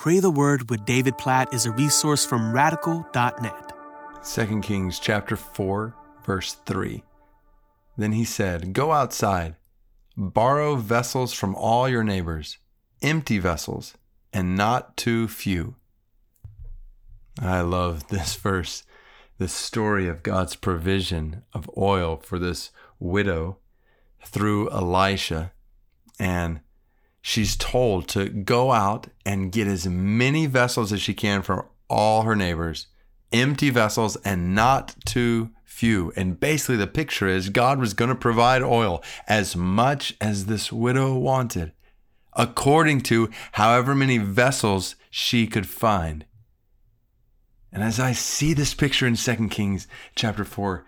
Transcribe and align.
Pray 0.00 0.18
the 0.18 0.30
Word 0.30 0.70
with 0.70 0.86
David 0.86 1.18
Platt 1.18 1.52
is 1.52 1.66
a 1.66 1.72
resource 1.72 2.24
from 2.24 2.54
radical.net. 2.54 3.72
2 4.24 4.60
Kings 4.62 4.98
chapter 4.98 5.36
4, 5.36 5.94
verse 6.24 6.54
3. 6.54 7.04
Then 7.98 8.12
he 8.12 8.24
said, 8.24 8.72
Go 8.72 8.92
outside, 8.92 9.56
borrow 10.16 10.76
vessels 10.76 11.34
from 11.34 11.54
all 11.54 11.86
your 11.86 12.02
neighbors, 12.02 12.56
empty 13.02 13.38
vessels, 13.38 13.92
and 14.32 14.56
not 14.56 14.96
too 14.96 15.28
few. 15.28 15.74
I 17.38 17.60
love 17.60 18.08
this 18.08 18.36
verse, 18.36 18.84
this 19.36 19.52
story 19.52 20.08
of 20.08 20.22
God's 20.22 20.56
provision 20.56 21.42
of 21.52 21.68
oil 21.76 22.16
for 22.16 22.38
this 22.38 22.70
widow 22.98 23.58
through 24.24 24.70
Elisha. 24.70 25.52
And 26.18 26.60
she's 27.22 27.56
told 27.56 28.08
to 28.08 28.28
go 28.28 28.72
out 28.72 29.08
and 29.24 29.52
get 29.52 29.66
as 29.66 29.86
many 29.86 30.46
vessels 30.46 30.92
as 30.92 31.00
she 31.00 31.14
can 31.14 31.42
from 31.42 31.64
all 31.88 32.22
her 32.22 32.36
neighbors, 32.36 32.86
empty 33.32 33.70
vessels 33.70 34.16
and 34.24 34.54
not 34.54 34.94
too 35.04 35.50
few. 35.64 36.12
And 36.16 36.38
basically, 36.38 36.76
the 36.76 36.86
picture 36.86 37.28
is 37.28 37.48
God 37.48 37.78
was 37.78 37.94
going 37.94 38.10
to 38.10 38.14
provide 38.14 38.62
oil 38.62 39.02
as 39.26 39.56
much 39.56 40.14
as 40.20 40.46
this 40.46 40.72
widow 40.72 41.16
wanted, 41.16 41.72
according 42.34 43.00
to 43.02 43.30
however 43.52 43.94
many 43.94 44.18
vessels 44.18 44.96
she 45.10 45.46
could 45.46 45.68
find. 45.68 46.24
And 47.72 47.82
as 47.82 48.00
I 48.00 48.12
see 48.12 48.52
this 48.52 48.74
picture 48.74 49.06
in 49.06 49.16
2 49.16 49.48
Kings 49.48 49.86
chapter 50.14 50.44
4, 50.44 50.84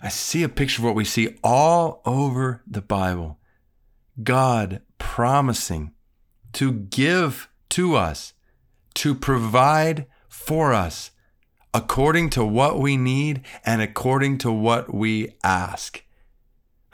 I 0.00 0.08
see 0.10 0.42
a 0.42 0.48
picture 0.48 0.80
of 0.80 0.84
what 0.84 0.94
we 0.94 1.04
see 1.04 1.36
all 1.42 2.02
over 2.04 2.62
the 2.66 2.82
Bible. 2.82 3.38
God 4.22 4.82
promising 4.98 5.92
to 6.54 6.72
give 6.72 7.48
to 7.70 7.96
us, 7.96 8.32
to 8.94 9.14
provide 9.14 10.06
for 10.28 10.72
us 10.72 11.10
according 11.74 12.30
to 12.30 12.44
what 12.44 12.78
we 12.78 12.96
need 12.96 13.42
and 13.64 13.82
according 13.82 14.38
to 14.38 14.50
what 14.50 14.94
we 14.94 15.34
ask. 15.44 16.02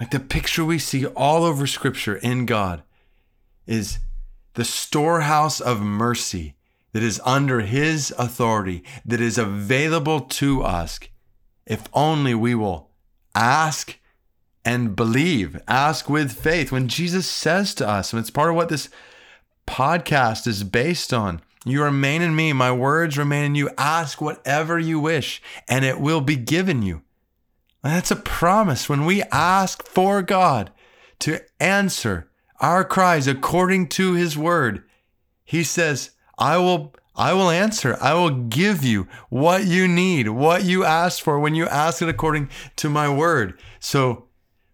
Like 0.00 0.10
the 0.10 0.18
picture 0.18 0.64
we 0.64 0.78
see 0.78 1.06
all 1.06 1.44
over 1.44 1.66
Scripture 1.66 2.16
in 2.16 2.46
God 2.46 2.82
is 3.66 4.00
the 4.54 4.64
storehouse 4.64 5.60
of 5.60 5.80
mercy 5.80 6.56
that 6.92 7.02
is 7.02 7.20
under 7.24 7.60
His 7.60 8.12
authority, 8.18 8.82
that 9.04 9.20
is 9.20 9.38
available 9.38 10.20
to 10.20 10.62
us 10.62 10.98
if 11.66 11.88
only 11.92 12.34
we 12.34 12.54
will 12.54 12.90
ask 13.34 13.98
and 14.64 14.96
believe, 14.96 15.60
ask 15.66 16.08
with 16.08 16.32
faith. 16.32 16.70
When 16.70 16.88
Jesus 16.88 17.26
says 17.26 17.74
to 17.74 17.88
us, 17.88 18.12
and 18.12 18.20
it's 18.20 18.30
part 18.30 18.50
of 18.50 18.56
what 18.56 18.68
this 18.68 18.88
podcast 19.66 20.46
is 20.46 20.64
based 20.64 21.12
on, 21.12 21.40
you 21.64 21.82
remain 21.82 22.22
in 22.22 22.34
me, 22.34 22.52
my 22.52 22.72
words 22.72 23.16
remain 23.16 23.44
in 23.44 23.54
you. 23.54 23.70
Ask 23.78 24.20
whatever 24.20 24.78
you 24.78 24.98
wish, 24.98 25.40
and 25.68 25.84
it 25.84 26.00
will 26.00 26.20
be 26.20 26.36
given 26.36 26.82
you. 26.82 27.02
That's 27.82 28.10
a 28.10 28.16
promise. 28.16 28.88
When 28.88 29.04
we 29.04 29.22
ask 29.24 29.86
for 29.86 30.22
God 30.22 30.70
to 31.20 31.40
answer 31.60 32.28
our 32.60 32.84
cries 32.84 33.26
according 33.26 33.88
to 33.90 34.14
his 34.14 34.36
word, 34.36 34.84
he 35.44 35.64
says, 35.64 36.10
I 36.38 36.56
will 36.58 36.94
I 37.14 37.34
will 37.34 37.50
answer. 37.50 37.98
I 38.00 38.14
will 38.14 38.30
give 38.30 38.84
you 38.84 39.06
what 39.28 39.64
you 39.66 39.86
need, 39.86 40.28
what 40.28 40.64
you 40.64 40.84
ask 40.84 41.22
for 41.22 41.38
when 41.38 41.54
you 41.54 41.66
ask 41.66 42.00
it 42.00 42.08
according 42.08 42.48
to 42.76 42.88
my 42.88 43.08
word. 43.08 43.58
So 43.80 44.28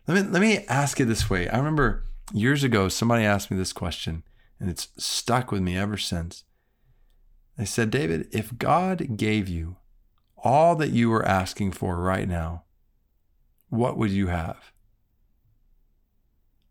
let 0.09 0.25
me 0.25 0.31
let 0.33 0.41
me 0.41 0.65
ask 0.67 0.99
it 1.01 1.05
this 1.05 1.31
way. 1.31 1.49
I 1.49 1.59
remember 1.59 2.05
years 2.33 2.65
ago 2.65 2.89
somebody 2.89 3.25
asked 3.25 3.51
me 3.51 3.57
this 3.57 3.73
question 3.73 4.25
and 4.59 4.69
it's 4.69 4.89
stuck 4.97 5.53
with 5.53 5.63
me 5.63 5.77
ever 5.77 5.97
since. 5.97 6.45
They 7.57 7.65
said, 7.65 7.91
"David, 7.91 8.29
if 8.33 8.57
God 8.59 9.17
gave 9.17 9.49
you 9.49 9.77
all 10.37 10.75
that 10.77 10.91
you 10.91 11.11
were 11.11 11.25
asking 11.25 11.73
for 11.73 11.97
right 11.97 12.29
now, 12.29 12.65
what 13.69 13.97
would 13.97 14.11
you 14.11 14.29
have?" 14.29 14.73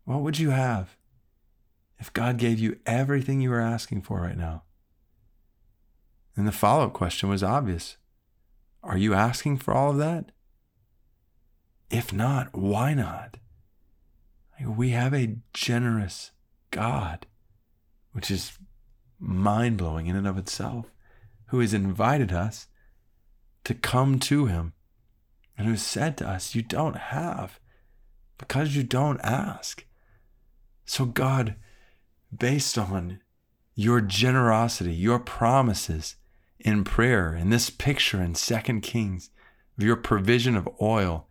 What 0.08 0.22
would 0.22 0.38
you 0.38 0.48
have 0.48 0.96
if 1.98 2.10
God 2.14 2.38
gave 2.38 2.58
you 2.58 2.78
everything 2.86 3.42
you 3.42 3.50
were 3.50 3.60
asking 3.60 4.00
for 4.00 4.22
right 4.22 4.38
now? 4.38 4.62
And 6.34 6.48
the 6.48 6.52
follow 6.52 6.86
up 6.86 6.94
question 6.94 7.28
was 7.28 7.42
obvious 7.42 7.98
Are 8.82 8.96
you 8.96 9.12
asking 9.12 9.58
for 9.58 9.74
all 9.74 9.90
of 9.90 9.98
that? 9.98 10.32
If 11.90 12.12
not, 12.12 12.56
why 12.56 12.94
not? 12.94 13.38
We 14.64 14.90
have 14.90 15.14
a 15.14 15.36
generous 15.54 16.32
God, 16.70 17.26
which 18.12 18.30
is 18.30 18.58
mind 19.18 19.78
blowing 19.78 20.06
in 20.06 20.16
and 20.16 20.26
of 20.26 20.36
itself, 20.36 20.92
who 21.46 21.60
has 21.60 21.72
invited 21.72 22.32
us 22.32 22.66
to 23.64 23.74
come 23.74 24.18
to 24.20 24.46
Him 24.46 24.72
and 25.56 25.66
who 25.66 25.76
said 25.76 26.16
to 26.18 26.28
us, 26.28 26.54
You 26.54 26.62
don't 26.62 26.96
have 26.96 27.58
because 28.38 28.76
you 28.76 28.82
don't 28.82 29.20
ask. 29.20 29.84
So, 30.84 31.04
God, 31.04 31.56
based 32.36 32.78
on 32.78 33.20
your 33.74 34.00
generosity, 34.00 34.94
your 34.94 35.18
promises, 35.18 36.16
in 36.58 36.82
prayer, 36.82 37.34
in 37.34 37.50
this 37.50 37.70
picture 37.70 38.22
in 38.22 38.34
Second 38.34 38.80
Kings, 38.80 39.30
of 39.76 39.84
your 39.84 39.96
provision 39.96 40.56
of 40.56 40.68
oil, 40.80 41.27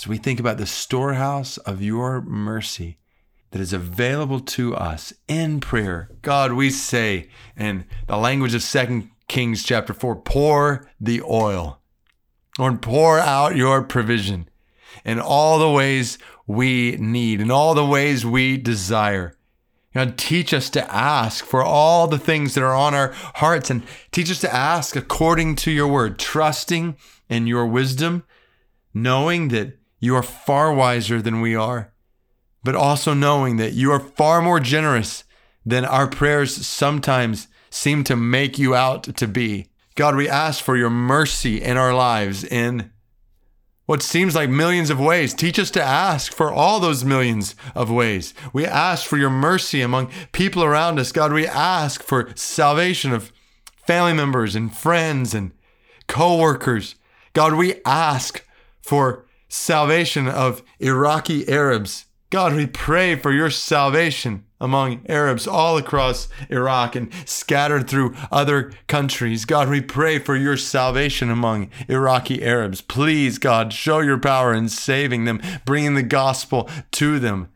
as 0.00 0.06
we 0.06 0.16
think 0.16 0.40
about 0.40 0.56
the 0.56 0.64
storehouse 0.64 1.58
of 1.58 1.82
your 1.82 2.22
mercy 2.22 2.96
that 3.50 3.60
is 3.60 3.74
available 3.74 4.40
to 4.40 4.74
us 4.74 5.12
in 5.28 5.60
prayer. 5.60 6.08
God, 6.22 6.54
we 6.54 6.70
say 6.70 7.28
in 7.54 7.84
the 8.06 8.16
language 8.16 8.54
of 8.54 8.62
Second 8.62 9.10
Kings 9.28 9.62
chapter 9.62 9.92
4, 9.92 10.16
pour 10.16 10.88
the 10.98 11.20
oil. 11.20 11.82
Lord, 12.58 12.80
pour 12.80 13.18
out 13.18 13.56
your 13.56 13.82
provision 13.82 14.48
in 15.04 15.20
all 15.20 15.58
the 15.58 15.70
ways 15.70 16.16
we 16.46 16.96
need, 16.96 17.42
in 17.42 17.50
all 17.50 17.74
the 17.74 17.84
ways 17.84 18.24
we 18.24 18.56
desire. 18.56 19.36
God, 19.92 20.16
teach 20.16 20.54
us 20.54 20.70
to 20.70 20.94
ask 20.94 21.44
for 21.44 21.62
all 21.62 22.06
the 22.06 22.18
things 22.18 22.54
that 22.54 22.64
are 22.64 22.74
on 22.74 22.94
our 22.94 23.12
hearts 23.34 23.68
and 23.68 23.82
teach 24.12 24.30
us 24.30 24.40
to 24.40 24.54
ask 24.54 24.96
according 24.96 25.56
to 25.56 25.70
your 25.70 25.88
word, 25.88 26.18
trusting 26.18 26.96
in 27.28 27.46
your 27.46 27.66
wisdom, 27.66 28.24
knowing 28.94 29.48
that 29.48 29.76
you 30.00 30.16
are 30.16 30.22
far 30.22 30.72
wiser 30.72 31.22
than 31.22 31.40
we 31.40 31.54
are, 31.54 31.92
but 32.64 32.74
also 32.74 33.14
knowing 33.14 33.56
that 33.58 33.74
you 33.74 33.92
are 33.92 34.00
far 34.00 34.42
more 34.42 34.58
generous 34.58 35.24
than 35.64 35.84
our 35.84 36.08
prayers 36.08 36.66
sometimes 36.66 37.46
seem 37.68 38.02
to 38.04 38.16
make 38.16 38.58
you 38.58 38.74
out 38.74 39.04
to 39.04 39.28
be. 39.28 39.66
God, 39.94 40.16
we 40.16 40.28
ask 40.28 40.64
for 40.64 40.76
your 40.76 40.90
mercy 40.90 41.62
in 41.62 41.76
our 41.76 41.94
lives 41.94 42.42
in 42.42 42.90
what 43.84 44.02
seems 44.02 44.34
like 44.34 44.48
millions 44.48 44.88
of 44.88 45.00
ways. 45.00 45.34
Teach 45.34 45.58
us 45.58 45.70
to 45.72 45.82
ask 45.82 46.32
for 46.32 46.50
all 46.50 46.80
those 46.80 47.04
millions 47.04 47.54
of 47.74 47.90
ways. 47.90 48.32
We 48.52 48.64
ask 48.64 49.04
for 49.04 49.18
your 49.18 49.30
mercy 49.30 49.82
among 49.82 50.10
people 50.32 50.62
around 50.62 50.98
us. 50.98 51.12
God, 51.12 51.32
we 51.32 51.46
ask 51.46 52.02
for 52.02 52.30
salvation 52.36 53.12
of 53.12 53.32
family 53.86 54.12
members 54.12 54.54
and 54.54 54.74
friends 54.74 55.34
and 55.34 55.52
co-workers. 56.06 56.94
God, 57.32 57.54
we 57.54 57.80
ask 57.84 58.46
for 58.80 59.26
salvation 59.50 60.28
of 60.28 60.62
Iraqi 60.78 61.46
Arabs. 61.48 62.06
God, 62.30 62.54
we 62.54 62.66
pray 62.66 63.16
for 63.16 63.32
your 63.32 63.50
salvation 63.50 64.44
among 64.60 65.04
Arabs 65.08 65.48
all 65.48 65.76
across 65.76 66.28
Iraq 66.48 66.94
and 66.94 67.12
scattered 67.24 67.88
through 67.88 68.14
other 68.30 68.72
countries. 68.86 69.44
God, 69.44 69.68
we 69.68 69.80
pray 69.80 70.20
for 70.20 70.36
your 70.36 70.56
salvation 70.56 71.30
among 71.30 71.70
Iraqi 71.88 72.42
Arabs. 72.44 72.80
Please, 72.80 73.38
God, 73.38 73.72
show 73.72 73.98
your 73.98 74.18
power 74.18 74.54
in 74.54 74.68
saving 74.68 75.24
them, 75.24 75.40
bringing 75.64 75.94
the 75.94 76.04
gospel 76.04 76.70
to 76.92 77.18
them. 77.18 77.48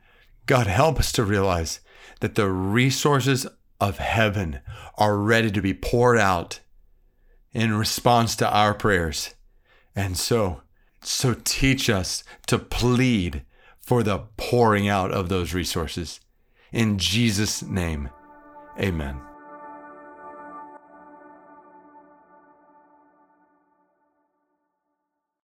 God, 0.47 0.67
help 0.67 0.99
us 0.99 1.13
to 1.13 1.25
realize 1.25 1.81
that 2.21 2.35
the 2.35 2.51
resources 2.51 3.47
of 3.81 3.99
heaven 3.99 4.61
are 4.97 5.17
ready 5.17 5.51
to 5.53 5.63
be 5.63 5.75
poured 5.75 6.19
out 6.19 6.61
in 7.53 7.75
response 7.75 8.35
to 8.37 8.51
our 8.51 8.75
prayers. 8.75 9.35
And 9.95 10.17
so, 10.17 10.63
so 11.07 11.35
teach 11.45 11.91
us 11.91 12.25
to 12.47 12.59
plead 12.59 13.43
for 13.81 14.03
the 14.03 14.21
pouring 14.37 14.89
out 14.89 15.11
of 15.13 15.29
those 15.29 15.55
resources. 15.55 16.21
In 16.73 16.99
Jesus' 16.99 17.63
name, 17.63 18.09
amen. 18.79 19.21